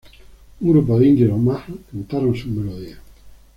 [0.61, 2.97] Un grupo de indios Omaha cantaron sus melodías.